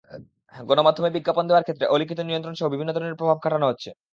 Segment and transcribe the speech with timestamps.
[0.63, 3.89] গণমাধ্যমে বিজ্ঞাপন দেওয়ার ক্ষেত্রে অলিখিত নিয়ন্ত্রণসহ বিভিন্ন ধরনের প্রভাব খাটানো হচ্ছে।